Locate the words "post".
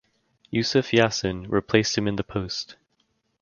2.23-2.75